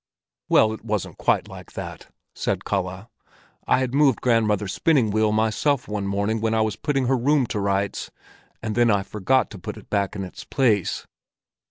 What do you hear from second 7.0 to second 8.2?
her room to rights,